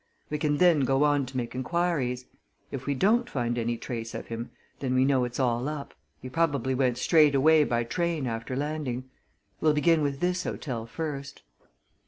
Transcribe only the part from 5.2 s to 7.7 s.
it's all up he probably went straight away